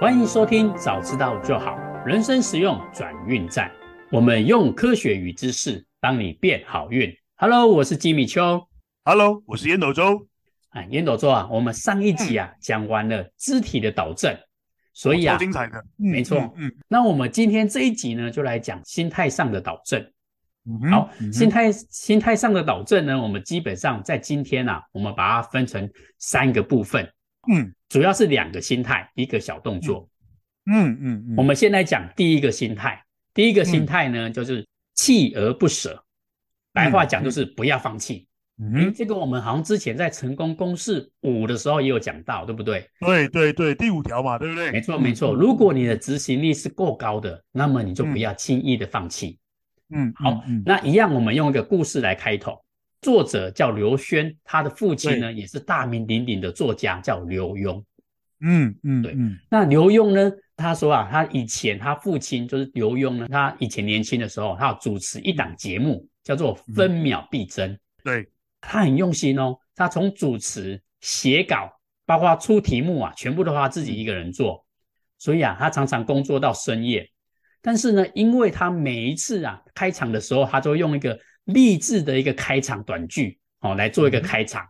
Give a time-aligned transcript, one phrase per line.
[0.00, 1.76] 欢迎收听，早知道就好。
[2.06, 3.70] 人生实用转运站，
[4.10, 7.14] 我们用科学与知识帮你变好运。
[7.36, 8.66] Hello，我是吉米秋。
[9.04, 10.26] Hello，我是烟斗周。
[10.70, 14.34] 哎，烟斗周啊，我们上一集啊、嗯、讲完了肢体的导正，
[14.94, 16.38] 所以啊，精彩的，嗯、没错。
[16.56, 20.00] 嗯，嗯，那我们今天这一集呢，就来讲心态上的导正。
[20.64, 25.86] 嗯、好，嗯、心态心态上的导正呢，我们基本上在今天啊，我们把它分成
[26.18, 27.06] 三个部分。
[27.48, 30.08] 嗯，主要是两个心态，一个小动作。
[30.66, 33.02] 嗯嗯，嗯，我们先来讲第一个心态。
[33.32, 36.04] 第一个心态呢，嗯、就是锲而不舍。
[36.72, 38.26] 白话讲就是不要放弃。
[38.58, 42.86] 嗯，嗯，这个我们好像之前在成功公式五的时候也有讲到，对不对？
[43.00, 44.70] 对对对，第五条嘛，对不对？
[44.70, 45.34] 没错没错。
[45.34, 49.38] 如果你的执行力是够高的，那么你就不要轻易的放弃。
[49.88, 52.62] 嗯，好，那一样，我们用一个故事来开头。
[53.02, 57.82] 作者叫刘轩，他的父亲呢也是大名鼎鼎的作家，叫刘墉。
[58.40, 59.16] 嗯嗯，对。
[59.50, 67.70] 那刘墉呢，他说啊，他以前他父亲就是刘墉呢，他以前年轻的时候，他有主持一档节目，叫做《分秒必争》。
[68.04, 68.28] 对，
[68.60, 71.70] 他很用心哦，他从主持、写稿，
[72.04, 74.64] 包括出题目啊，全部都他自己一个人做。
[75.18, 77.10] 所以啊，他常常工作到深夜。
[77.62, 81.18] 但是呢，因为他每一次啊开场的时候，他都用一个。
[81.52, 84.66] 励志的一个开场短句，哦，来做一个开场，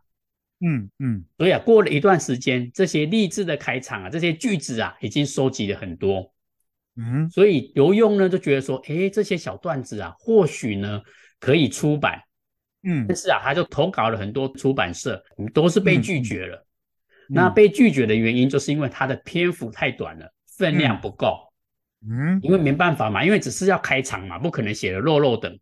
[0.61, 6.33] 嗯嗯，所以啊，过了一段时间，这些励志的开场啊，这些句子啊，已经收集了很多，
[6.97, 11.00] 嗯，所以刘墉呢就觉得说，诶，这些小段子啊，或许呢
[11.39, 12.20] 可以出版，
[12.83, 15.22] 嗯，但是啊，他就投稿了很多出版社，
[15.55, 16.67] 都是被拒绝了。
[17.28, 20.28] 嗯、那被拒绝的原因，就是因为他的篇幅太短了，
[20.59, 21.39] 分量不够，
[22.09, 25.59] 嗯，因为没办法嘛，因为只是要开场嘛，不可能写的肉肉等。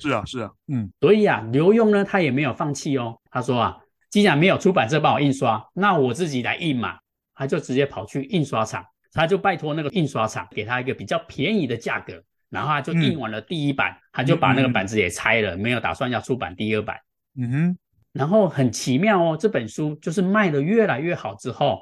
[0.00, 3.20] 是啊，是啊，嗯，所以啊，刘墉呢，他也没有放弃哦。
[3.30, 6.98] 他说啊，既然没有出版社帮我印刷，那我自己来印嘛。
[7.32, 16.98] 他就直接跑去印刷厂，他就拜托那个印刷厂给他一个比较便宜的价格，然后他就印完了第一版，嗯、他就把那个板子也拆了，嗯、没有打算要出版第二版。
[17.38, 17.78] 嗯哼，
[18.12, 21.80] 然后很奇妙哦，这本书就是卖的越来越好之后，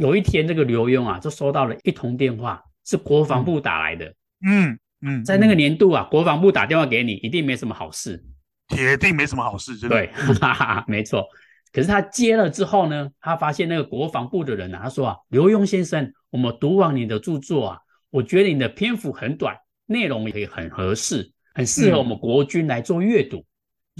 [0.00, 4.12] 有一天这个刘墉啊，就收到了一通电话，是国防部打来的。
[4.44, 4.76] 嗯。
[5.00, 8.24] 嗯嗯，在那个年度啊，国防部打电话给你，一定没什么好事，
[8.68, 9.96] 铁定没什么好事，真的。
[9.96, 10.06] 对，
[10.40, 11.26] 哈哈，没错。
[11.72, 17.78] 可是他接了之后呢，他发现那个国防部的人啊，他说啊，刘墉先生，我们读完你的著作啊，
[18.10, 19.56] 我觉得你的篇幅很短，
[19.86, 23.44] 内容也很合适，很适合我们国军来做阅读，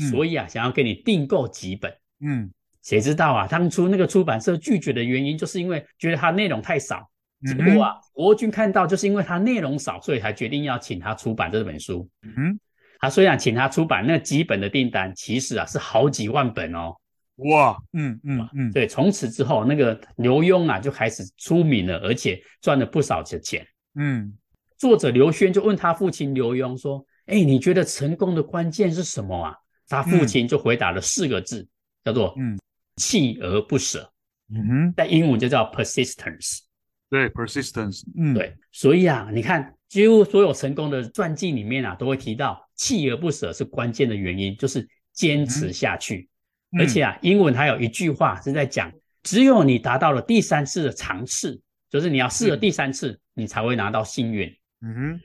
[0.00, 1.92] 嗯、所以啊，想要给你订购几本。
[2.20, 2.50] 嗯，
[2.82, 7.08] 谁知道啊，当初那个出版社拒绝的原因，就是因为觉得它内容太少。
[7.46, 12.08] 结果啊，国军看到就是因为他内容少，所以才决定要请他出版这本书。
[12.22, 12.58] 嗯，
[12.98, 16.94] 他虽然请他出版那几本的订单，其实啊是好几万本哦。
[17.36, 23.64] 哇，嗯嗯嗯，对，从此之后，那个刘墉啊就开始出名了，而且赚了不少的钱。
[23.94, 24.36] 嗯，
[24.76, 29.54] 作者刘轩就问他父亲刘墉说：“哎，你觉得成功的关键是什么啊？”
[29.88, 31.64] 他父亲就回答了四个字，
[32.02, 32.58] 叫做“嗯，
[32.96, 34.12] 锲而不舍”。
[34.52, 36.62] 嗯哼，在英文就叫 persistence。
[37.10, 46.28] 对，persistence，嗯，对，所以啊，你看，几乎所有成功的传记里面啊，都会提到锲而不舍是关键的原因，就是坚持下去。
[46.72, 48.92] 嗯、而且啊，英文还有一句话是在讲，
[49.22, 51.58] 只有你达到了第三次的尝试，
[51.88, 54.54] 就是你要试了第三次，嗯、你才会拿到幸运。
[54.82, 55.20] 嗯哼，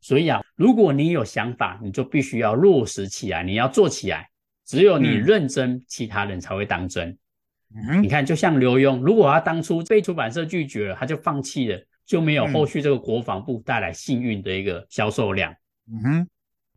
[0.00, 4.28] 所以啊，如果你有想法，你就必须要落实起来，你要做起来。
[4.66, 7.16] 只有你认真，嗯、其他人才会当真。
[7.74, 15.54] 嗯，你看，就像刘墉，如果他当初被出版社拒绝了，他就放弃了，就没有后续这个国防部带来幸运的一个销售量。
[15.90, 16.28] 嗯哼，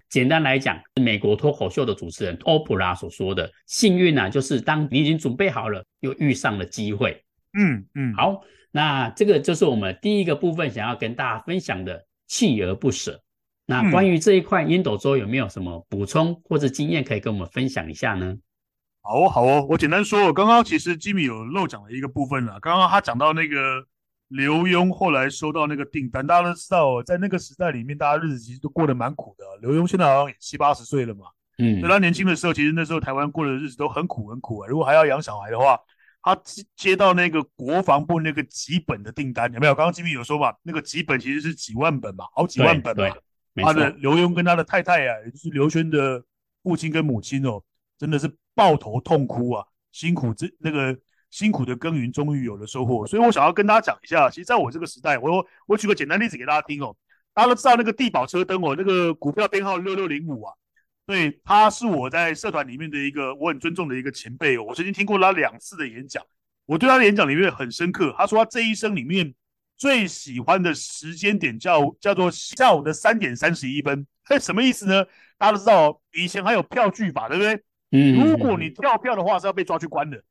[0.10, 7.24] 简单来讲，美国脱口秀的主持人欧普拉所说的幸运啊，就是当你已经准备好了，又遇上了机会。
[7.58, 13.20] 嗯嗯，好，那这个就是我们第一个部分想要跟大家分享的锲而不舍。
[13.66, 18.36] 那关于这一块，烟斗周有没有什么补充或者经验可以跟我们分享一下呢？
[19.06, 22.58] 好哦，好哦，我简单说，刚刚其实吉米有漏讲了一个部分了。
[22.62, 23.86] 刚刚他讲到那个
[24.30, 29.44] 刘墉后来收到那个订单，大家都知道，在那个时代里面，大家日子其实都过得蛮苦的。
[29.62, 31.26] 刘墉现在好像也七八十岁了嘛，
[31.58, 34.68] 嗯，所以他年轻的时候，其实那时候台湾过的日子都很苦很苦啊。
[34.70, 35.78] 如果还要养小孩的话，
[36.22, 39.76] 他接接到那个国防部那个几本的订单，有没有？
[39.76, 43.14] 刚刚吉米有说嘛，那个几本其实是几万本嘛，好几万本嘛。
[43.58, 46.24] 他的刘墉跟他的太太啊，也就是刘轩的
[46.64, 47.62] 父亲跟母亲哦，
[48.04, 48.30] 真的是。
[48.56, 49.66] 抱头痛哭啊！
[49.92, 50.96] 辛苦这那个
[51.32, 53.04] 辛苦的耕耘，终于有了收获。
[53.08, 56.96] 所以我想要跟大家讲一下，其实在我这个时代，我我举个简单例子给大家听哦。
[57.34, 60.54] 大家都知道那个地宝车灯哦，那个股票编号六六零五啊，
[61.08, 64.66] 对，他是我在社团里面的一个我很尊重的一个前辈哦。
[64.68, 66.24] 我曾经听过他两次的演讲，
[66.68, 68.14] 我对他的演讲里面很深刻。
[68.16, 69.34] 他说他这一生里面
[69.78, 74.06] 最喜欢的时间点叫叫做下午的三点三十一分。
[74.26, 75.04] 嘿，什么意思呢？
[75.40, 77.64] 大家都知道，以前还有票据法，对不对？
[77.94, 78.20] 嗯。
[78.20, 80.22] 如果你跳票的话，是要被抓去关的。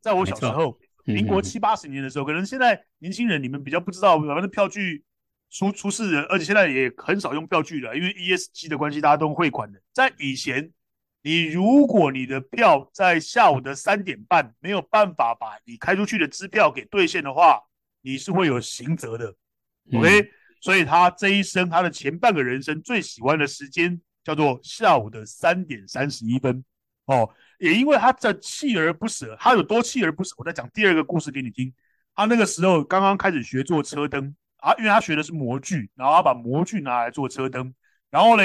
[0.00, 5.04] 在我小时候，民国七八十年的时候，可能现在年轻人你们比较不知道，反正票据
[5.48, 9.80] 出出事人，而且现在也很少用票据了，因为 ESG 的关系，大家都汇款的。
[9.92, 10.70] 在以前，
[11.22, 17.60] 你如果你的票在下午的三点半没有办法把你开出去的支票给兑现的话，
[18.02, 19.34] 你是会有刑责的。
[19.92, 20.28] OK。
[20.60, 26.64] 所以他这一生，他的前半个人生最喜欢的时间叫做下午的三点三十一分。
[27.06, 27.28] 哦，
[27.58, 31.72] 也因为他的锲而不舍，他有多锲而不舍，我再讲第二个故事给你听。
[32.14, 37.74] 他那个时候刚刚开始学做车灯啊，因为他学的是模具，然后他把模具拿来做车灯。
[38.10, 38.42] 然后呢，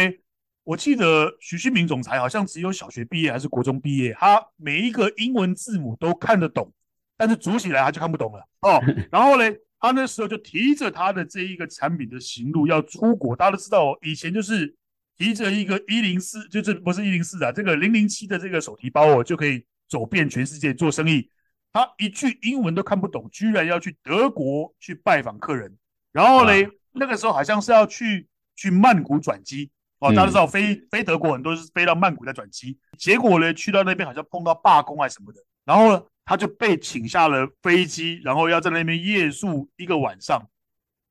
[0.64, 6.74] 我记得徐新明总裁好像只有小学毕业还是国中毕业，他每一个英文字母都看得懂，
[7.16, 8.48] 但是组起来他就看不懂了。
[8.62, 8.82] 哦，
[9.12, 9.44] 然后呢？
[9.80, 14.76] 他那时候就提着他的这一个产品的行路要出国，大家都知道哦，以前就是
[15.18, 21.30] 提着一个一零四，就是不是一零四啊，这个零零七的这个手提包哦，就可以走遍全世界做生意。
[21.74, 25.76] 他一句英文都看不懂，居然要去德国去拜访客人。
[26.12, 29.70] 然后嘞，那个时候好像是要去去曼谷转机
[30.00, 32.78] 哦，大家知道飞飞德国很多是飞到曼谷再转机。
[32.98, 36.04] 结果呢，去到那边好像碰到罢工还是什么的，然后呢。
[36.30, 40.46] 他就被请下了飞机，然后要在那边夜宿一个晚上，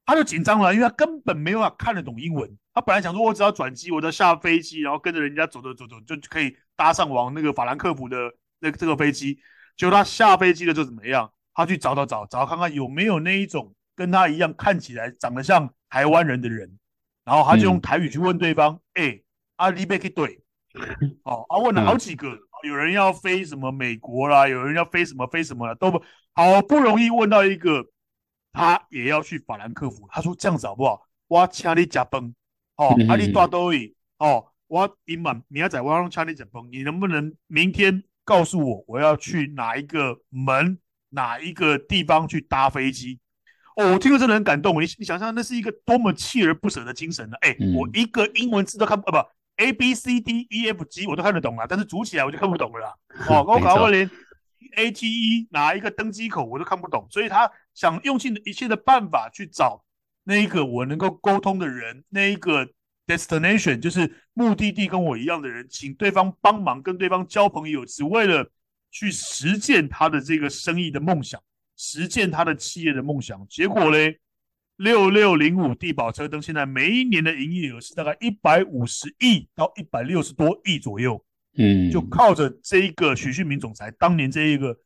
[0.07, 2.49] 他就紧张了，因为他根本没有办法看得懂英文。
[2.73, 8.17] 他本来想说，我只要转机，我只要下飞机，然后跟着人家走走走走，就可以搭上往那个法兰克福的
[8.61, 9.39] 那这个飞机。
[9.77, 11.31] 结果他下飞机了就怎么样？
[11.53, 16.79] 他去找找找找看看有没有那一种跟他一样看起来长得像台湾人的人，
[17.25, 19.21] 然后他就用台语去问对方：“哎、嗯，
[19.57, 20.41] 阿里贝克对？”
[21.25, 22.29] 哦，他问了好几个。
[22.29, 26.03] 嗯有人要飞什么美国啦，有人要飞什么飞什么啦，都不
[26.35, 27.87] 好不容易问到一个，
[28.57, 30.09] 他也要去法兰克福。
[30.11, 31.07] 他说这样子好不好？
[31.29, 32.35] 我请你加崩
[32.77, 40.79] 哦，阿里多多伊哦，我今晚明仔载我要请你加崩，你能不能明天告诉我我要去哪一个门
[41.11, 43.19] 哪一个地方去搭飞机？
[43.77, 44.81] 哦，我听了真的很感动。
[44.81, 47.37] 你你想象那是一个多么锲而不舍的精神呢？
[47.43, 49.29] 哎、欸，我一个英文字都看不啊不。
[49.57, 52.95] A B C D E F G 我都看得懂了，但是组起来我就看不懂了啦。
[53.29, 54.11] 哦， 我搞我连
[54.77, 59.85] A T E 哪一个登机口我都看不懂，所以他想用尽一切的办法去找
[60.25, 62.69] 那一个我能够沟通的人，那一个
[63.07, 68.51] destination 就是目的地跟我一样的人，请对方帮忙跟对方交朋友，只为了
[68.91, 71.41] 去实践他的这个生意的梦想，
[71.77, 73.47] 实践他的企业的梦想。
[73.49, 74.19] 结果嘞？
[74.79, 81.25] 六六零五地宝车灯现在每一年的营业额是大概一百五十亿到一百六十多亿左右，
[81.57, 84.77] 嗯，就靠着这一个许旭明总裁当年这一个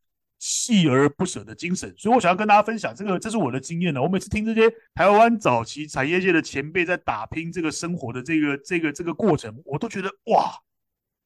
[0.41, 4.03] 锲而不舍的精神，所以我想要跟大家分享这个，这是我的经验呢。
[4.03, 10.53] 我每次听这些台湾早期产业界的前辈在打拼这个生活的这个这个这个过程，我都觉得哇，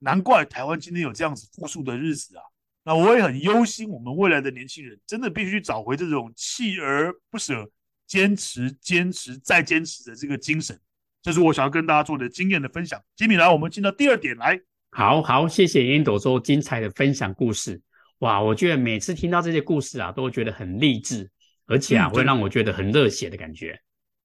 [0.00, 2.42] 难怪台湾今天有这样子富庶的日子啊。
[2.84, 7.70] 那我也很忧心，我们未来的年轻人真的必须找回这种锲而不舍。
[8.06, 10.78] 坚持、坚持再坚持的这个精神，
[11.22, 13.02] 这是我想要跟大家做的经验的分享。
[13.16, 14.60] 吉米来，我们进到第二点来。
[14.90, 17.80] 好好，谢谢烟斗周精彩的分享故事。
[18.24, 21.30] 哇，我觉得每次听到这些故事啊，都会觉得很励志，
[21.66, 23.78] 而且啊，嗯、会让我觉得很热血的感觉，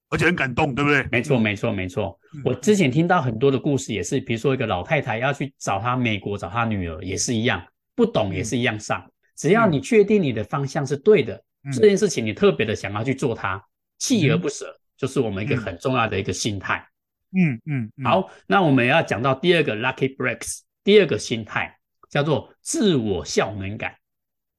[0.09, 1.05] 而且很感动，对不对？
[1.11, 2.17] 没错，没错，没错。
[2.33, 7.61] 嗯、我之前听到很多的故事，也是，比如说一个老太太要去找她美国找她女儿，也是一样，
[7.93, 9.01] 不懂也是一样上。
[9.01, 13.61] 嗯、只要你确定你的方向是对的，嗯、这件事情你特别的想要去做它。
[13.99, 16.87] 锲而不舍，就是我们一个很重要的一个心态。
[17.35, 21.77] 嗯嗯，嗯好，那我们要讲到第二个 lucky breaks，第二个心态
[22.09, 23.95] 叫做自我效能感。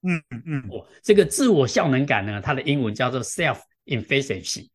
[0.03, 4.69] 嗯嗯嗯，哦，这个自我效能感呢，它的英文叫做 self-efficacy。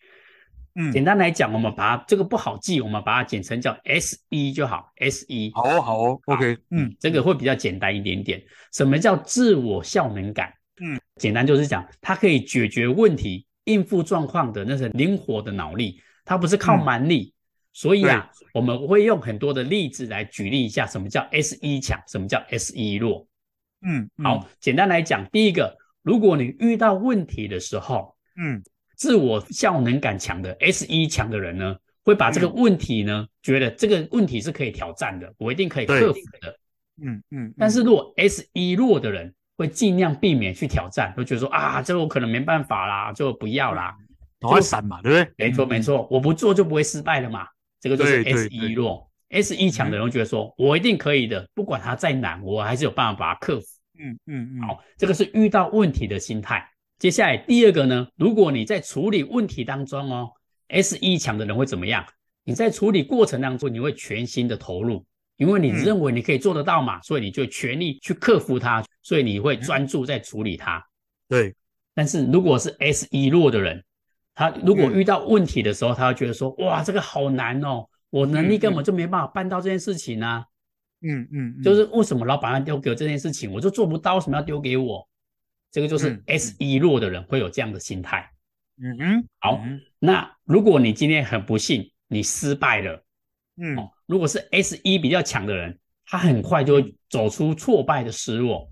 [0.76, 5.52] 嗯，简单来讲，我们把它这个不好记，我们把它简称叫 SE 就好，SE。
[5.54, 8.44] 好哦，好哦，OK，嗯，这个会比较简单一点点。
[8.74, 10.54] 什么叫自我效能感？
[10.82, 13.48] 嗯，简单就是讲，它可以解决问题。
[13.66, 17.35] 应付状况的那些灵活的脑力，它不是靠蛮力，嗯、
[17.76, 23.28] 所以啊，我们会用很多的例子来举例一下，什么叫 SE 强，什么叫 SE 弱。
[23.82, 24.24] 嗯，嗯。
[24.24, 28.64] 好，简单来讲，第一个，如果你遇到问题的时候，嗯，
[28.96, 36.58] 自我效能感强的 SE 强的人呢，会把这个问题呢，嗯、觉得这个问题是可以挑战的，我一定可以克服的。
[37.04, 37.54] 嗯嗯，嗯。
[37.58, 43.94] 但是如果 SE 弱的人，会尽量避免去挑战，会觉得说啊，这个我可能没办法啦，就不要啦，
[44.40, 45.46] 都会闪嘛，对不对？
[45.46, 47.46] 没错没错，我不做就不会失败了嘛。
[47.86, 53.68] 这个就是 SE 弱，SE 强的人会觉得说，我一定可以的，不管它再难，我还是有办法把它克服。
[54.00, 54.62] 嗯嗯嗯。
[54.64, 56.68] 好，这个是遇到问题的心态。
[56.98, 60.32] 接下来第二个呢，如果你在处理问题当中哦
[60.70, 62.04] ，S 一强的人会怎么样？
[62.44, 65.06] 你在处理过程当中，你会全心的投入，
[65.38, 70.84] 因为你认为你可以做得到嘛，嗯、所以你就全力去克服它，所以你会专注在处理它。
[71.30, 71.54] 对。
[71.94, 73.84] 但是如果是 S 一弱的人，
[74.36, 80.46] 他如果遇到问题的时候，嗯、他会觉得说：“哇，这个好难哦，我能力根本就没办法办到这件事情啊。
[81.02, 85.08] 嗯”嗯嗯，就是为什么老板要丢给我这件事情，我就做不到，为什么要丢给我？
[85.72, 88.30] 这个就是 S 一弱的人会有这样的心态。
[88.78, 89.64] 嗯嗯，好，
[90.00, 93.06] 那如果你今天很不幸，你失败了，
[93.56, 98.70] 嗯、哦，如果是 S 一比较强的人，他很快就会走出挫败的失落。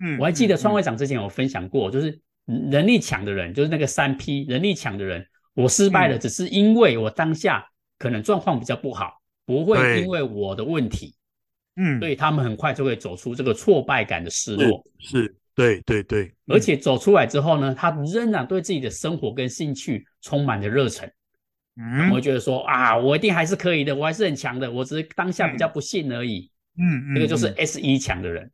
[0.00, 2.20] 嗯，我还记得创会长之前有分享过，就是。
[2.44, 7.66] 能力强的人就是那个三 P，能力强的人，我失败了，只是因为我当下
[7.98, 11.14] 可能状况比较不好，不会因为我的问题，
[11.76, 15.36] 嗯，所以他们很快就会走出这个挫败感的失落，是，是。
[15.52, 21.10] 对对对，而且走出来之后呢，他仍然对自己的生活跟兴趣充满着热忱，
[21.76, 28.50] 嗯，我会觉得说啊，我一定还是可以的，我还是很强的，我只是当下比较不幸而已，嗯嗯，这个就是 S 一强的人，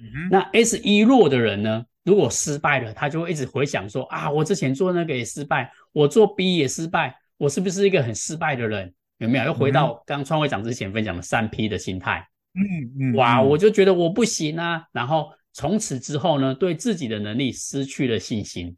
[0.00, 1.86] 嗯，那 S 一弱的人呢？
[2.04, 8.92] 如果失败了，他就会一直回想说啊，我之前做那个也失败，我做 B 也失败，我是不是一个很失败的人？
[9.18, 9.44] 有没有？
[9.46, 12.28] 又回到刚创会长之前分享的三 P 的心态。
[12.54, 18.76] 嗯嗯，哇，我就觉得我不行啊，然后从此之后呢，对自己的能力失去了信心。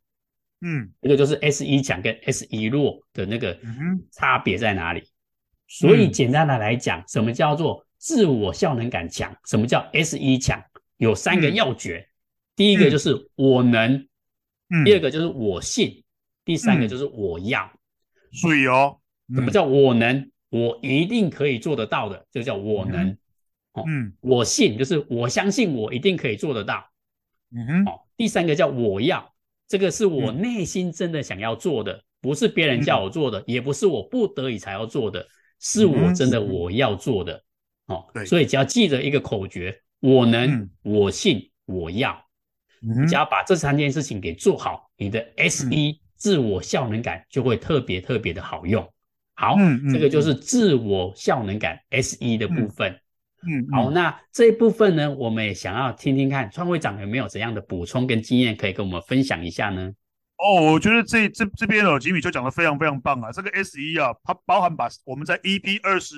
[0.61, 3.59] 嗯，这个就是 S 一强跟 S 一弱的那个
[4.13, 5.03] 差别在哪里？
[5.67, 9.37] 所以简单的来讲，什么叫做自我效能感强？
[9.47, 10.63] 什么叫 S 一强？
[10.97, 12.09] 有三个要诀。
[12.57, 14.09] 第一个就是我能，
[14.71, 16.05] 嗯、第二个就是我信，嗯、
[16.45, 17.71] 第三个就是我要。
[18.33, 18.99] 所以哦，
[19.35, 20.31] 什么叫我能？
[20.49, 23.09] 我一定可以做得到的，就叫我能。
[23.09, 23.19] 嗯，
[23.73, 26.89] 哦、嗯我信就是我相信我一定可以做得到。
[27.55, 29.35] 嗯哼，哦，第三个叫我要，
[29.69, 35.27] 这个是我内心真的想要做的，不是别人叫我做的，嗯、也不是我不得已才要做的，
[35.61, 37.35] 是我真的我要做的。
[37.89, 42.26] 嗯、哦，对，所以只要记得一个口诀：我能，嗯、我信，我要。
[42.87, 48.89] 你只要把这三件事情给做好，你的 S 一自我效能感就会特别特别的好用。
[49.35, 49.57] 好，
[49.93, 52.99] 这个就是自我效能感 S 一的部分。
[53.47, 59.93] 嗯，好，那这一部分呢，我们也想要听听看创会长有没有怎样的补充跟经验可以跟我们分享一下呢？
[60.39, 63.33] 哦，我觉得这这这边哦，吉米就讲的非常非常棒啊。
[63.33, 66.15] 这个 S 一啊，它包含把我们在 EP 二十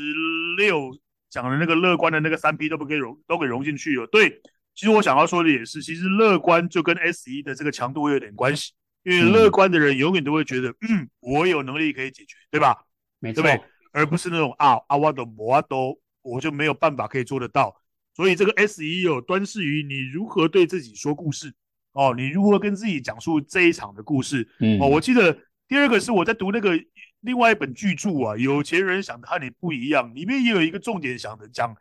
[0.57, 0.91] 六
[1.31, 4.07] 讲的那个乐观的那个三 P 都不给融都给融进去了。
[4.07, 4.41] 对。
[4.79, 12.85] 其实我想要说的也是，其实乐观就跟 S 一的这个强度有点关系，因为乐观的人永远都会觉得，嗯，嗯，我有能力可以解决，对吧？
[13.19, 13.69] 没错，对不对？
[13.91, 17.75] 而不是那种啊啊，我都我都我就没有办法可以做得到。
[18.15, 21.53] 所以这个 S 一有端视于你如何对自己说故事
[21.95, 24.49] 哦，你如何跟自己讲述这一场的故事。
[24.61, 26.79] 嗯，哦，我记得第二个是我在读那个
[27.23, 31.75] 另外一本巨著啊，《有钱人想的和你不一样》，里面也有一个重点想的讲。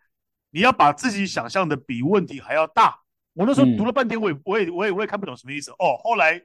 [0.50, 3.00] 你要把自己想象的比问题还要大。
[3.34, 5.96] 我那时候读了半天，我也我也我也我也看不懂什么意思哦。
[6.04, 6.42] 后来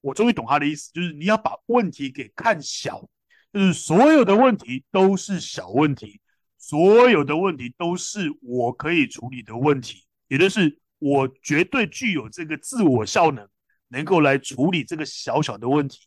[0.00, 3.08] 我终于懂他的意思，就是你要把问题给看小，
[3.52, 6.20] 就是所有的问题都是小问题，
[6.56, 13.48] 所有的问题都是我可以处理的问题，也就是我绝对具有这个自我效能，
[13.88, 16.06] 能够来处理这个小小的问题。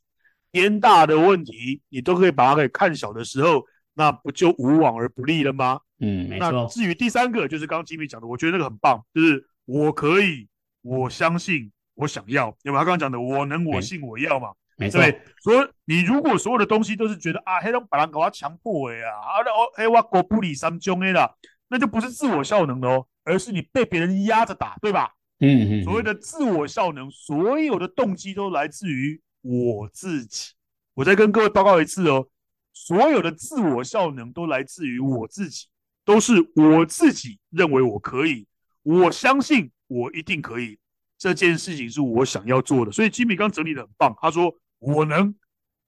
[0.51, 5.81] 天大的问题你都可以把它给看小的时候，那不就无往而不利了吗？
[5.99, 6.51] 嗯，没错。
[6.51, 10.47] 那至于第三个，就是刚刚吉米讲的，我觉得那个很棒，就是我可以，
[10.81, 12.79] 我相信，我想要，有没有？
[12.79, 15.01] 他刚刚讲的，我能，我信，我要嘛，没错。
[15.01, 21.35] 对，所以你如果所有的东西都是觉得啊，黑龙把人给我强迫的呀，啊，哦，黑我国不理三中的啦，
[21.67, 25.13] 那就不是自我效能的哦，而是你被别人压着打，对吧？
[25.41, 25.83] 嗯嗯。
[25.83, 30.53] 所谓的自我效能，所有的动机都来自于我自己。
[30.93, 32.27] 我再跟各位报告一次哦，
[32.73, 35.67] 所有的自我效能都来自于我自己。
[36.09, 38.47] 都是我自己认为我可以，
[38.81, 40.79] 我相信我一定可以，
[41.19, 42.91] 这件事情是我想要做的。
[42.91, 45.35] 所以吉米刚整理的很棒，他说我能，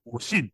[0.04, 0.52] 我信，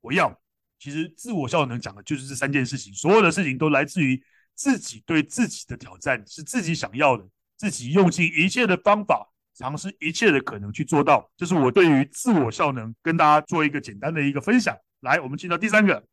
[0.00, 0.36] 我要。
[0.80, 4.20] 其实自我效能讲的就是这三件事情，所有的事情都来自于
[4.56, 7.24] 自己对自己的挑战，是自己想要的，
[7.56, 11.30] 自己用尽一切的方法，尝试一切的可能去做到。
[11.36, 14.76] 这是我对于自我效能跟大家做一个简单的一个分享。
[15.02, 16.04] 来，我们进到第三个。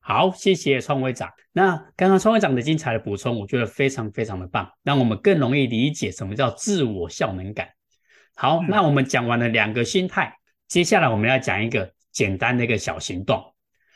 [0.00, 1.30] 好，谢谢创会长。
[1.52, 7.68] 那刚刚创会长的精彩的补充，我觉得非常非常的棒，让我们更容易理解什么叫自我效能感。
[8.34, 10.34] 好，嗯、那我们讲完了两个心态，
[10.68, 13.42] 接下来我们要讲一个简单的一个小行动，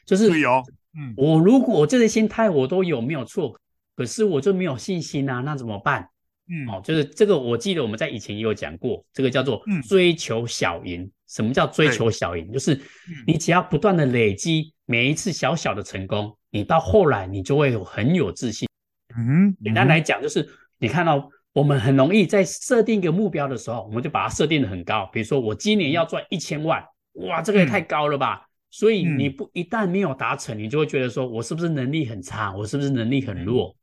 [0.05, 0.63] 就是有，
[0.97, 3.59] 嗯，我如果这些心态我都有没有错，
[3.97, 6.07] 可是我就没有信心啊，那怎么办？
[6.47, 11.03] 嗯，哦，就是这个，我记得我们在以前也有讲过，这个叫做追求小赢。
[11.03, 12.53] 嗯、什么叫追求小赢？
[12.53, 12.79] 就是
[13.27, 18.69] 你只要不断的累积每一次小小的成功，你到后来你就会有很有自信。
[19.17, 20.49] 嗯，嗯简单来讲，就是
[20.79, 25.09] 你看到我们很容易在设定一个目标的时候，我们就把它设定的很高。
[25.13, 28.43] 比如说我今年要赚一千万，哇，这个也太高了吧？
[28.43, 32.53] 嗯、所以你不一旦没有达成，你就会觉得说我是不是能力很差？
[32.53, 33.75] 我是不是能力很弱？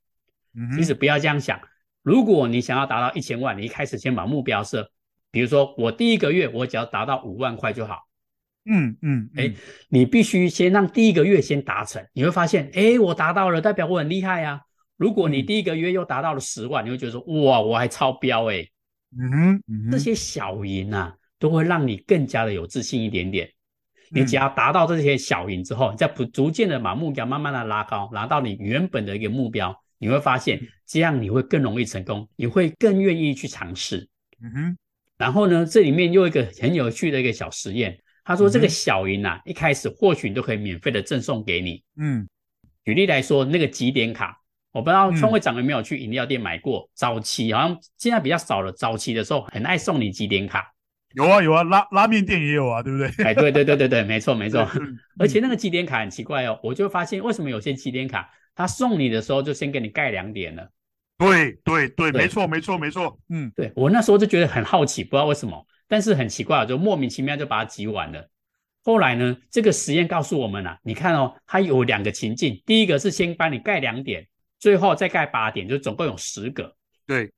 [0.55, 1.59] 嗯，其实不要这样想。
[2.03, 4.89] 如果你想要达到一千万，你一开始先把目标设，
[5.31, 7.99] 比如说我第一个月我只要达到五万块就好。
[8.65, 9.51] 嗯嗯，哎、
[9.89, 14.61] 你必须先让第一个月先达成，你会发现，哎、欸，我达到了，代表我很厉害啊。
[14.97, 18.71] 如果你第一个月又达到了十万，你会觉得说，哇，我还超标哎、欸。
[19.19, 23.49] 嗯嗯，这些小赢啊，都会让你更加的有自信一点点。
[24.09, 29.75] 你只要达到这些小赢之后，你再不逐渐的把目标慢慢的拉高，拿到你原本的一个目标。
[29.97, 34.07] 你会发现，这样你会更容易成功，你会更愿意去尝试。
[34.43, 34.77] 嗯哼。
[35.17, 41.83] 然后呢，这里面又一个很有趣的一个小实验，他说这个小云啊，一开始或许你都可以免费的赠送给你。
[41.97, 42.27] 嗯。
[42.83, 46.89] 举例来说，那个几点卡，我不知道创会长有没有去饮料店买过。
[46.93, 50.73] 早期好像现在比较少了，早期的时候很爱送你几点卡。
[51.13, 53.07] 有啊有啊，拉拉面店也有啊，对不对？
[53.25, 54.67] 哎，对对对对对，没错没错。
[55.19, 58.29] 而且那个几点卡很奇怪哦，我就发现为什么有些几点卡。
[58.53, 60.69] 他送你的时候就先给你盖两点了，
[61.17, 68.29] 对对对，没错没错没错，嗯，对我那时候就觉得很好奇，不知道为什么，但是很奇怪，就莫名其妙就把它挤完了。
[68.81, 74.25] 后来呢，这个实验告诉我们啊，你看哦，它有两个情境，第一个是先帮你盖两点，
[74.57, 76.73] 最后再盖八点，就总共有十个。
[77.05, 77.29] 对，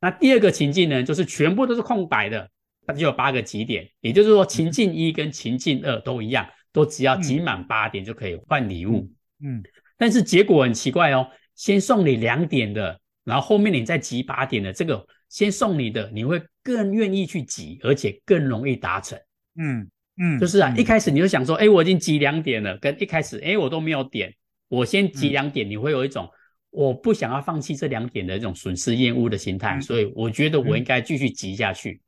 [0.00, 2.50] 那第二个情境呢，就是全部都是空白的，
[2.84, 9.08] 它只有八个极点，也就是说情境一跟情境二都一样，都只要集满八点就可以换礼物。
[9.40, 9.58] 嗯。
[9.58, 9.62] 嗯
[9.96, 19.18] 但是结果很奇怪哦，先送你两点的，然后后面你再集八点的，这个先送你的，你会更愿意去挤，而且更容易达成。
[19.56, 19.88] 嗯
[20.20, 24.30] 嗯，就是啊，嗯、一开始你就想说，哎，我已经挤两点了，跟一开始，哎，我都没有点，
[24.68, 26.28] 我先挤两点，你会有一种
[26.68, 32.02] 我不想要放弃这两点的一种损失厌恶的心态，嗯、所以我觉得我应该继续挤下去。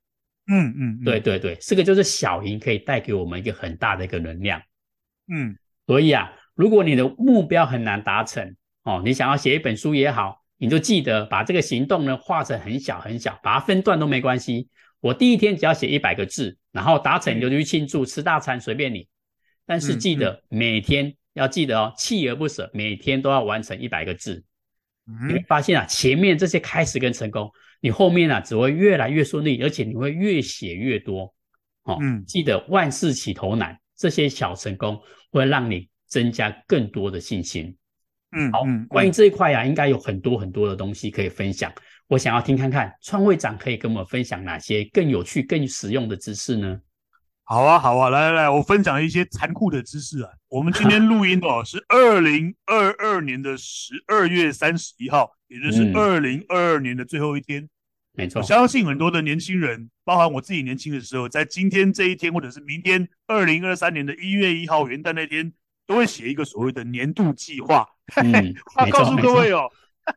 [0.49, 4.61] 嗯嗯对对对，这个就是小赢可以带给我们一个很大的一个能量。
[5.33, 5.57] 嗯，
[5.87, 6.31] 所以啊。
[6.55, 14.69] 如果你的目标很难达成哦，你想要写一本书也好，你就记得把这个行动呢画成很小很小，把它分段都没关系。
[15.01, 19.09] 我第一天只要写一百个字，然后达成你就去庆祝吃大餐，随便你。
[19.67, 24.45] 但是记得每天要记得哦，锲而不舍，每天都要完成一百个字。
[25.27, 31.35] 你会发现啊，前面这些开始跟成功，你后面啊只会越来越顺利，而且你会越写越多。
[31.83, 35.01] 哦，记得万事起头难，这些小成功
[35.33, 35.91] 会让你。
[36.13, 37.75] 增加更多的信心。
[38.33, 41.73] 嗯，好，嗯、关于这一块呀、啊，应该有很多很多的东西可以分享。
[42.09, 46.79] 我想要听看看创会长可以跟我们分享哪些更有趣、更实用的知识呢？
[47.45, 50.31] 好啊，好啊，来来来，我分享一些残酷的知识啊。
[50.49, 57.69] 我们今天录音哦，是二零二二年的十二月三十一号，也就是二零二二年的最后一天。
[58.15, 65.53] 没错，我相信很多的年轻人，包含我自己年轻的时候，在今天这一天，或者是明天二零二三年的一月一号元旦那天。
[65.87, 67.89] 都会写一个所谓的年度计划。
[68.17, 69.71] 嗯、我告诉各位哦，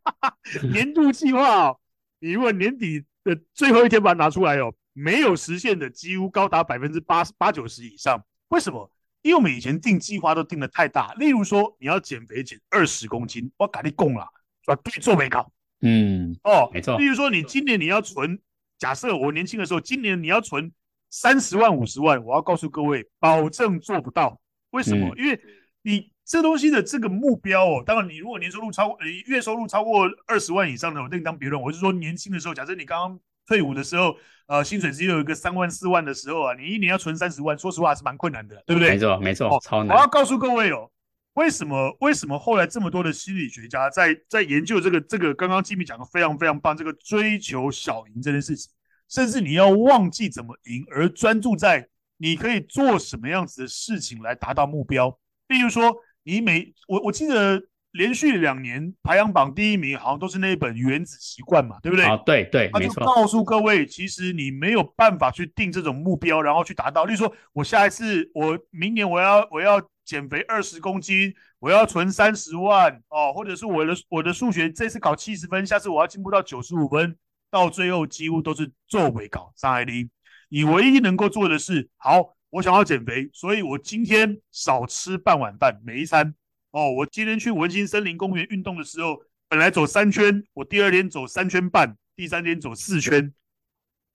[0.71, 1.79] 年度计划哦，
[2.19, 8.23] 你如果年底的最后一天把它拿出来哦，没有实现的几乎高达百分之八十八九十以上。
[8.49, 8.91] 为什么？
[9.21, 11.13] 因为我们以前定计划都定的太大。
[11.15, 14.27] 例如说，你要减肥减二十公斤，我赶紧供了，
[14.67, 15.51] 我对做没搞。
[15.81, 16.97] 嗯，哦，没错。
[16.99, 18.39] 例如说，你今年你要存，
[18.77, 20.71] 假设我年轻的时候，今年你要存
[21.09, 24.39] 三十万五十万，我要告诉各位，保证做不到。
[24.75, 25.07] 为什么？
[25.15, 25.39] 嗯、因为
[25.83, 31.61] 你这东西的这个目标哦，当然你如果年收入超过，呃，月收入超过二十万以上的，我另当别论。
[31.61, 38.89] 我是说年轻的时候，假设你刚刚退伍的时候，呃，薪水只有一个三万四万的时候啊，你一年要存三十万，说实话是蛮困难的，对不对？
[38.89, 39.95] 没错，没错，超难。
[39.95, 40.89] 我要告诉各位哦，
[41.35, 41.95] 为什么？
[42.01, 48.71] 为什么后来这么多的心理学家在在研究这个这个刚刚吉米讲的非常非常棒，这个追求小赢这件事情，
[49.07, 51.87] 甚至你要忘记怎么赢，而专注在。
[52.17, 55.17] 你可以做什么样子的事情来达到目标？
[55.47, 62.05] 例如说，你每我我记得连续两年排行榜第一名，好像都是那一本《原子习惯》嘛，对不对？
[62.05, 62.69] 啊，对对。
[62.73, 67.05] 他就告诉各位，其实你没有办法去定这种目标，然后去达到。
[67.05, 77.15] 例如说，我下一次，我明年我要我要减肥二十公斤，我要存三十万哦，或者是我的我的数学这次考七十分，下次我要进步到九十五分，
[77.49, 80.09] 到最后几乎都是做尾稿上海里。
[80.49, 86.35] 你唯一能够做的是，好，我想要减肥，所以我今天少吃半碗饭，每一餐。
[86.71, 93.33] 哦，我今天去文心森林公园运动的时候，本来走三圈，我第二天走三圈半，第三天走四圈。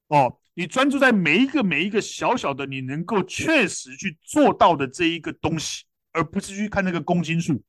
[0.08, 7.62] 哦，你专注在每一个每一个小小的你能够确实去做到的这一个东西，而不是去看那个公斤数。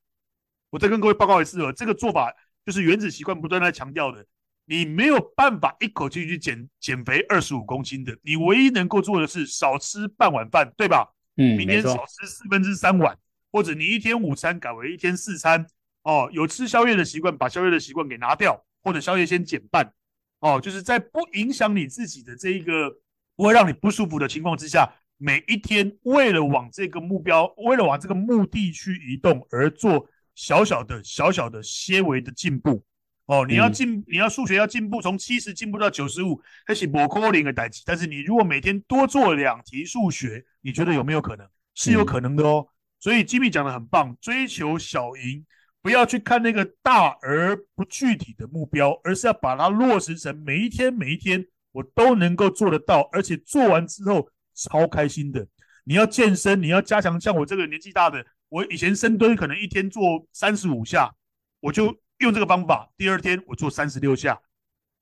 [0.70, 2.34] 我再跟各位报告一次哦，这个做法
[2.66, 4.26] 就是原子习惯不断在强调的。
[4.64, 11.12] 你没有办法一口气去减减肥二十五公斤的，你唯一能够做的是少吃半碗饭，对吧？
[11.36, 13.18] 嗯，明天少吃四分之三碗，
[13.50, 15.66] 或者你一天午餐改为一天四餐。
[16.02, 19.92] 哦，有吃宵夜的习惯，把宵夜的习惯给拿掉，或者宵夜先减半。
[20.40, 22.90] 哦，就是在不影响你自己的这一个
[23.36, 32.84] 不会让你不舒服的情况之下，每一天为了往这个目标，为了往这个目的去移动而做小小的、小小的、些微的进步。
[33.26, 37.82] 哦，你要进，嗯、你要数学要进步，从七十进步到九十五，还是不可能的代志。
[37.86, 41.46] 但是你如果每天多做两题数学，你觉得有没有可能？
[41.74, 42.66] 是有可能的哦。
[42.66, 45.44] 嗯、所以 Jimmy 讲的很棒，追求小赢。
[45.80, 55.44] 不要去看那个大而不具体的目标，而是要把它落实成每一天每一天我都能够做得到，而且做完之后超开心的。
[55.82, 61.12] 你要健身，你要加强，像我这个年纪大的，我以前深蹲可能一天做三十五下，
[61.58, 64.40] 我就用这个方法，第二天我做三十六下，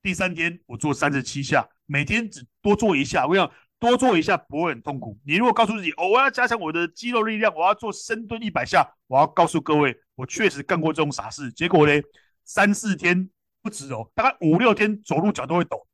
[0.02, 3.50] 第三天我做三十七下，每天只多做一下，我想。
[3.80, 5.18] 多做一下不会很痛苦。
[5.24, 11.50] 你如果告诉自己，哦，我要加强我的肌肉力量，我要做深蹲一百下，我要告诉各位，我确实干过这种傻事。
[11.50, 11.92] 结果呢，
[12.44, 13.30] 三四天
[13.62, 15.86] 不止哦，大概五六天走路脚都会抖。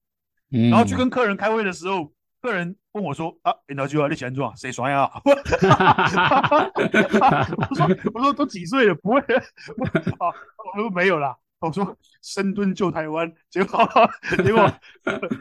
[0.50, 4.54] 嗯、然后去跟客人开会的时候，客人问我说：“啊，领导啊，你喜欢做啊？
[4.56, 5.34] 谁刷牙？”我
[7.74, 9.24] 说：“我说都几岁了，不会啊？”
[10.74, 13.88] 我说：“没有啦。”我说深蹲救台湾，结果
[14.44, 14.70] 结果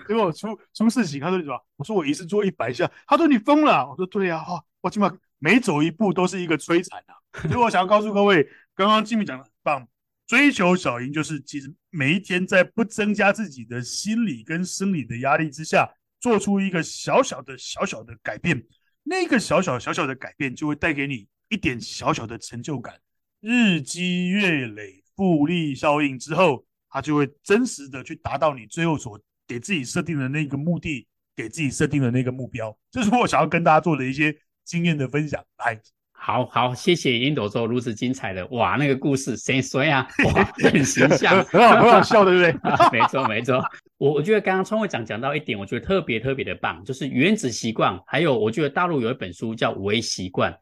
[0.08, 1.62] 结果出出事情，他说你什么？
[1.76, 3.86] 我说我一次做一百下，他说你疯了。
[3.88, 7.16] 我说对呀，哈，我起码每走一步都是一个摧残啊。
[7.50, 9.86] 所以我想要告诉各位，刚刚 Jimmy 讲的很棒，
[10.26, 15.92] 追求小赢就是其实每一天在不增加自己的心理跟生理的压力之下，
[16.26, 18.64] 做出一个小小的小小的改变，
[19.04, 22.96] 那个小小小小的改变就会带给你一点小小的成就感，
[23.42, 25.04] 日积月累。
[25.16, 32.76] 复利效应之后，它就会真实的去达到你最后所给自己设定的那个目的，给自己设定的那个目标。
[32.90, 35.40] 这是我想要跟大家做的一些经验的分享。
[35.60, 35.80] 来，
[36.12, 40.08] 好好谢谢烟斗周如此精彩的哇，那个故事谁说呀？
[40.26, 42.52] 哇，很形象，很好，很好笑，对不对？
[42.92, 43.64] 没错，没错。
[43.98, 50.58] 我我觉得刚刚创会长讲到一点，我觉得特别特别的棒，就是原子习惯，还有我觉得大陆有一本书叫微习惯。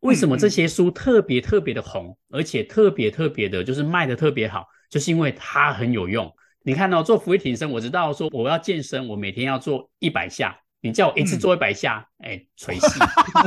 [0.00, 6.32] 为什么这些书特别特别的红，而且特别特别的，就是卖的特别好，就是因为它很有用。
[6.62, 10.56] 你看到、哦、做伏地挺身，我知道说我要健身，我每天要做一百下。
[10.80, 13.00] 你叫我一次做一百下，哎，垂死！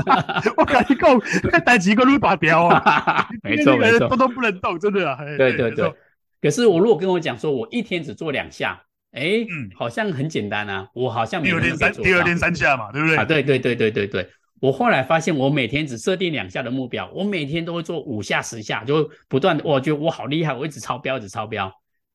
[0.58, 3.30] 我跟你讲，带几个路把标啊？
[3.42, 5.18] 没错没错，动都不能动，真的啊。
[5.38, 5.94] 对对对。
[6.42, 10.88] 可是我如果跟我讲说，我一天只做两下，哎，嗯，好像很简单啊。
[10.94, 13.18] 我好像每天三，第二天三下嘛，对不对？
[13.18, 14.30] 啊，对对对对对对。
[14.60, 21.68] 我后来发现，我每天只设定两下的目标，我每天都会做五下、十下，就不断的，我觉得我好厉害，我一直超标，一直超标。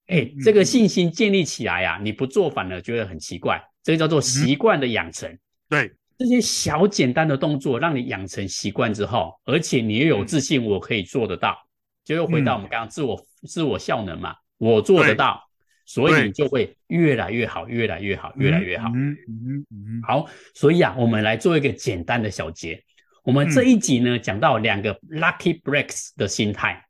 [0.07, 5.29] 哎、欸，这个信心建立起来呀、啊，你不做反而觉得很奇怪，这个叫做习惯的养成。
[5.29, 11.59] 嗯、对，这些小简单的动作让你养成习惯之后，而且你又有自信，我可以做得到，
[12.05, 15.46] 就又回到我们刚刚自我、嗯、自我效能嘛，我做得到。
[15.87, 18.91] 所以你就会越来越好，越来越好，越来越好。
[18.95, 20.03] 嗯嗯嗯。
[20.03, 22.83] 好，所以啊，我们来做一个简单的小结。
[23.23, 26.85] 我们这一集呢，讲到两个 lucky breaks 的心态。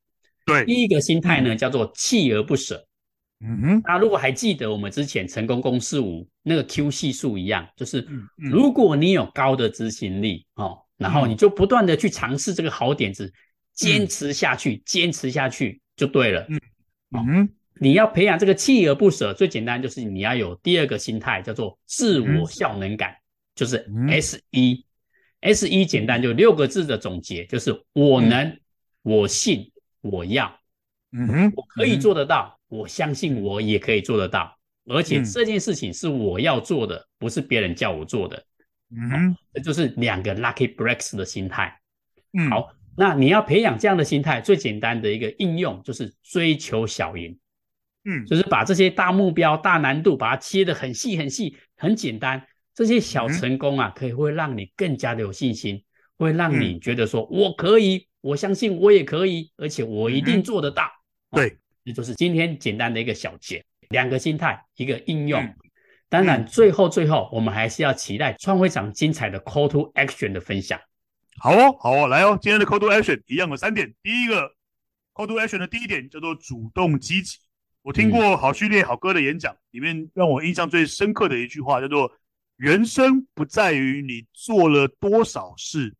[0.44, 2.86] 对，第一个心态呢，叫做锲而不舍。
[3.40, 3.82] 嗯哼。
[3.84, 8.06] 那如果还记得我们之前成功公式五那个 Q 系数一样，就是
[8.36, 13.30] 如果你有高的执行力哦，然后你就不断的去尝试这个好点子，
[13.74, 16.46] 坚持下去，坚持下去就对了。
[16.48, 16.60] 嗯
[17.12, 17.48] 嗯。
[17.78, 23.20] 你要培养这个锲而不舍，最简单就是你要有第二个心态，叫做自我效能感，嗯、
[23.54, 28.60] 就是 S 一、嗯、S 一简单就六个字的总结，就是我能，嗯、
[29.02, 30.58] 我信，我要，
[31.12, 38.42] 嗯哼，我可以做得到，嗯、我相信我也可以做得到，而且这件事情是我要做的，不是别人叫我做的，
[38.90, 41.78] 嗯哼，这就是两个 lucky breaks 的心态，
[42.38, 47.38] 嗯，好，那你要培养这样的心态，最简单的一个应用就是追求小赢。
[48.06, 52.46] 嗯，就是把这些大目标、大难度，把它切得很细、很细、很简单。
[52.72, 55.82] 这些小成功啊，可以会让你更加的有信心，
[56.16, 60.88] 会让你觉得说，我可以，我相信我也可以，而且我一定做得到。
[61.32, 65.54] 对，这就是今天简单的一个小结，两个心态，一个应用。
[66.08, 70.78] 当然，最后最后，我们还是要期待创会长精彩的 Call to Action 的分享。
[71.38, 73.92] 好哦，好哦，来哦，今天的 Call to Action 一样有三点。
[74.02, 74.52] 第一个
[75.14, 77.38] Call to Action 的第一点叫做主动积极。
[77.86, 82.10] 我听过好序列好哥的演讲，里面让我印象最深刻的一句话叫做
[82.58, 85.94] ：“人生不在于你做了多少事，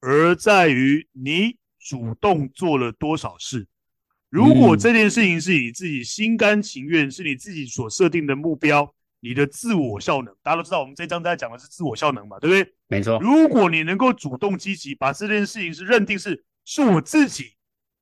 [0.00, 3.68] 而在于你主动做了多少事。
[4.28, 12.74] 如果这件事情是你自己心甘情愿，是你自己所设定的目标。”你的自我效能，大家都知道，我们这章在讲的是自我效能嘛，对不对？
[12.86, 13.18] 没错。
[13.20, 17.52] 如果你能够主动积极，把这件事情是认定是是我自己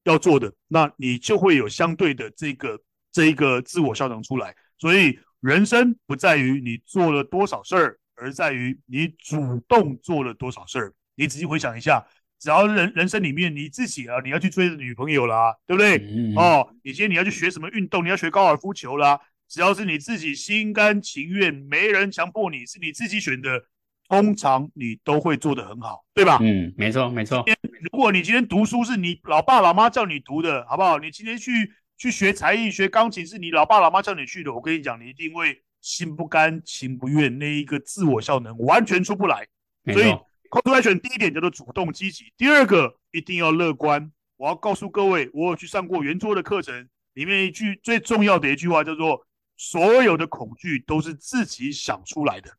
[0.05, 2.79] 要做的，那你就会有相对的这个
[3.17, 4.55] 这一个自我效能出来。
[4.77, 10.93] 所以，人生不在于你做了多少事儿，而在于你主动做了多少事儿。
[11.15, 12.05] 你仔细回想一下，
[12.39, 15.97] 只要人人生里面你自己啊，你要去追女朋友啦，对不对？
[16.37, 18.05] 哦，你今天你要去学什么运动？
[18.05, 19.19] 你要学高尔夫球啦。
[19.49, 23.65] 只要是你自己心甘情愿，没人强迫你，是你自己选的，
[24.11, 26.37] 通常你都会做得很好，对吧？
[26.43, 27.43] 嗯，没错，没错。
[27.91, 30.99] 如果你今天读书是你老爸老妈叫你读的，好不好？
[30.99, 39.47] 你今天去去学才艺、学钢琴是你老爸老妈叫你去的，我跟你讲，你一定会心不甘情不愿，那一个自我效能完全出不来。
[39.93, 40.07] 所以
[40.51, 44.13] ，call to action 第一点叫做主动积极，第二个一定要乐观。
[44.37, 49.27] 我要告诉各位，我有去上过圆桌的课程，里面一句最重要的一句话叫做。
[49.59, 52.51] 所有的恐惧都是自己想出来的，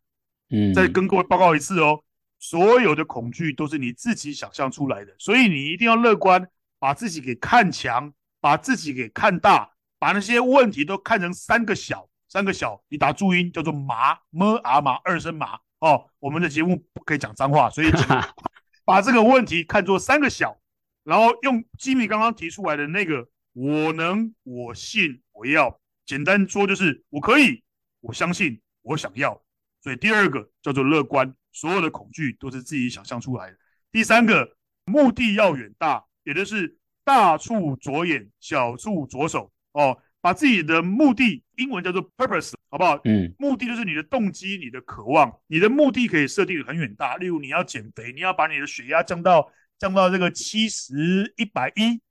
[0.49, 2.03] 嗯，再跟各位报告一次哦，
[2.39, 6.43] 所有的恐惧都是你自己想象出来的，所以你一定要乐观，
[6.79, 17.91] 把自己给看强，把自己给看大，把那些问题都看成三个小，三个小，你打注音叫做麻么啊麻二声麻哦，我们的节目不可以讲脏话，所以
[18.85, 20.57] 把这个问题看作三个小，
[21.03, 25.79] 然后用吉米刚刚提出来的那个我能，我信，我要。
[26.05, 27.63] 简单说就是我可以，
[27.99, 29.43] 我相信，我想要。
[29.81, 33.57] 所以第二个叫做乐观，所有的恐惧都是自己想象出来的。
[33.91, 39.49] 第三个目的要远大，也就是大处着眼，小处着手。
[39.71, 42.99] 哦，把自己的目的，英文叫做 purpose，好不好？
[43.05, 47.15] 嗯，目的就是你的动机，你的渴望，你的目的可以设定很远大。
[47.15, 52.01] 例如你要减肥，你要把你的血压降到降到这个七十一百一。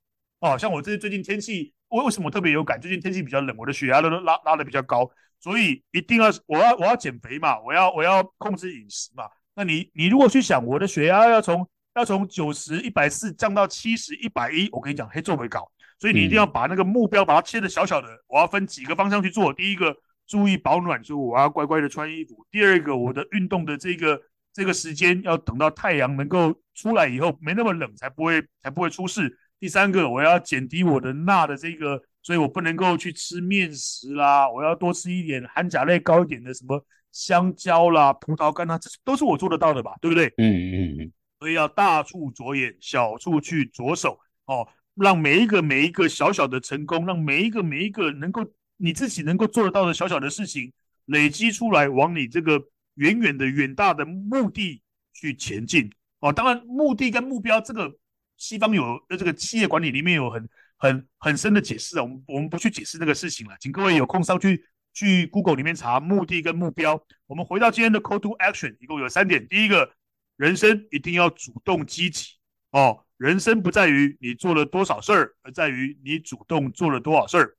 [0.40, 1.74] 哦，像我这最近天气。
[1.88, 2.80] 我为什么特别有感？
[2.80, 9.22] 最近天气比较冷，我的血压都拉拉的比较高，所以一定要我要我要减肥嘛，我要我要控制饮食嘛。
[9.54, 15.68] 那你你如果去想我的血压要从要从九十一百四降到七十一百一，我跟你讲，黑，做没搞。
[15.98, 19.50] 所以你一定要把那个目标把它切的小小的，我要分几个方向去做。
[19.50, 22.46] 第一个，注意保暖，所以我要乖乖的穿衣服。
[22.50, 24.20] 第二个，我的运动的这个
[24.52, 29.38] 这个时间要等到太阳能够出来以后，没那么冷，才不会才不会出事。
[29.58, 39.94] 第三个，我要减低我的钠的这个，所以我不能够去吃面食啦，我要多吃一点含钾类高一点的，什么香蕉啦、葡萄干啦，这都是我做得到的吧？
[40.02, 40.26] 对不对？
[40.36, 41.12] 嗯嗯嗯。
[41.38, 48.44] 所以要大处着眼，小处去着手哦，让每一个每一个小小的成功，让每一个每一个能够
[48.76, 50.72] 你自己能够做得到的小小的事情
[51.06, 52.62] 累积出来，往你这个
[52.94, 56.32] 远远的远大的目的去前进哦。
[56.32, 57.96] 当然，目的跟目标这个。
[58.38, 60.46] 西方有呃，这个企业管理里面有很
[60.76, 67.02] 很很深的解释啊，我们我们不去解释这个事情了，请各位有空上去去 Google 里面查目的跟目标。
[67.26, 69.48] 我们回到今天的 Call to Action，一共有三点。
[69.48, 69.90] 第一个，
[70.36, 72.34] 人生一定要主动积极
[72.70, 77.56] 哦，人生不在于你做了多少事儿，而在于你主动做了多少事儿。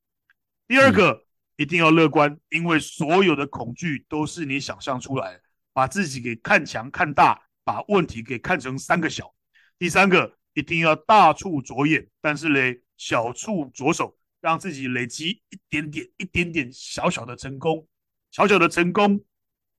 [0.68, 5.42] 第二个，一定要乐观，因为所有的恐惧都是你想象出来的，
[5.74, 9.34] 把自己给看强看大，把问题给看成三个小。
[9.78, 10.38] 第三个。
[10.54, 17.88] 一定要大处着眼，但是嘞，小处着手，让自己累积一点点、一点点小小的成功，
[18.32, 19.24] 小小的成功，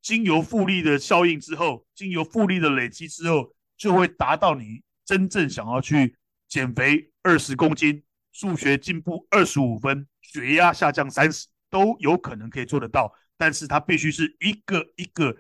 [0.09, 6.16] 经由复利的效应之后，经由复利的累积之后，就会达到你真正想要去
[6.49, 13.12] 减肥二十公斤、数学进步二十五分、血压下降三十，都有可能可以做得到。
[13.37, 15.37] 但是它必须是一个一个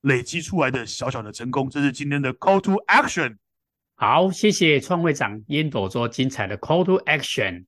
[0.00, 1.70] 累积出来的小小的成功。
[1.70, 3.36] 这是今天的 Call to Action。
[3.94, 7.66] 好，谢谢创会长烟斗周精彩的 Call to Action。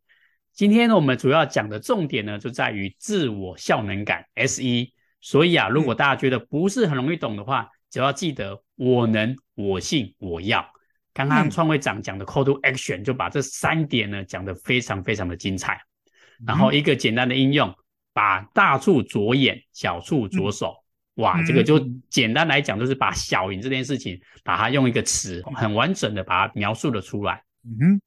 [0.52, 4.90] 今天呢，我们主要讲的重点呢，就在于自我效能感 SE。
[5.20, 10.66] 所以啊，如果大家觉得不是很容易懂的话，只要记得我能、我信、我要。
[11.12, 15.80] 刚刚创会长讲的 Call to Action 就把这三点呢讲得非常非常的精彩。
[16.46, 17.74] 然后一个简单的应用，
[18.12, 20.76] 把大处着眼，小处着手。
[21.16, 21.78] 哇，这个就
[22.08, 27.42] 简单来讲，就是把小赢这件事情，把它用一个词很完整的把它描述了出来。
[27.64, 28.00] 嗯哼，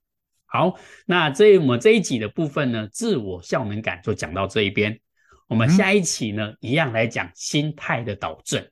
[0.46, 5.00] 好，那这我们这一集的部分呢，自我效能感就讲到这一边。
[5.48, 8.66] 我们下一期呢，一样来讲心态的导正。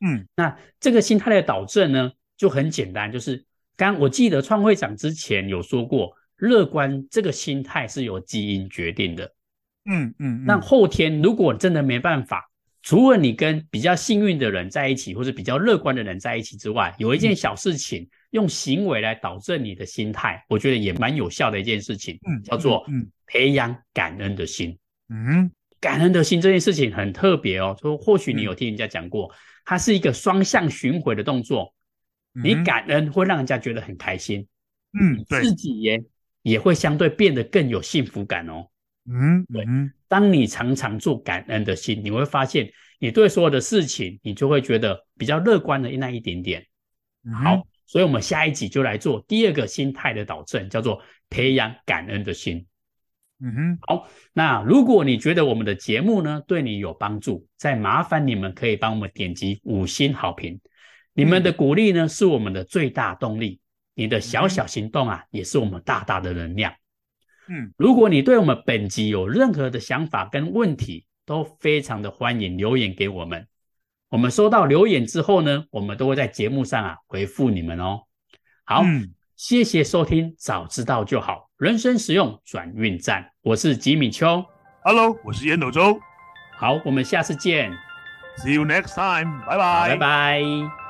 [0.00, 3.44] 嗯，那这个心态的导正呢，就很简单，就是
[3.76, 9.32] 刚我记得创会长之前有说过，乐观这个心态是由基因决定的。
[9.84, 10.44] 嗯嗯。
[10.44, 12.48] 那后天如果真的没办法，
[12.82, 22.84] 除了你跟比较幸运的人在一起，或者比较乐观的人在一起之外，有一件小事情，用行为来导正你的心态，我觉得也蛮有效的一件事情，嗯，叫做
[23.28, 24.76] 培养感恩的心。
[25.10, 25.48] 嗯，
[25.82, 29.30] 感恩的心这件事情很特别哦，说或许你有听人家讲过，
[29.64, 31.74] 它是一个双向循环的动作。
[32.34, 34.46] 你感恩会让人家觉得很开心，
[34.98, 36.02] 嗯，对，自己也
[36.40, 38.68] 也会相对变得更有幸福感哦。
[39.10, 39.66] 嗯，对。
[40.08, 46.64] 当你常常做感恩的心，你会发现你对所有的事情，你就会觉得比较乐观的那一点点。
[47.34, 52.64] 好，所以我们下一集就来做第二个心态的导正，叫做培养感恩的心。
[53.44, 60.60] 嗯哼，好，那如果你觉得我们的节目呢对你有帮助，再麻烦你们可以帮我们点击五星好评。
[61.12, 63.60] 你们的鼓励呢，是我们的最大动力。
[63.94, 66.72] 你的小小行动啊，也是我们大大的能量。
[67.48, 73.46] 嗯，如果你对我们本集有任何的想法跟问题，都非常的欢迎留言给我们。
[74.08, 78.02] 我们收到留言之后呢，我们都会在节目上啊回复你们哦。
[78.64, 79.12] 好，嗯，
[79.44, 83.28] 谢谢收听，早知道就好，人生实用转运站。
[83.42, 84.44] 我是吉米秋
[84.84, 85.98] ，Hello，我是烟斗周。
[86.56, 87.72] 好，我们下次见
[88.38, 90.81] ，See you next time，拜拜，拜拜。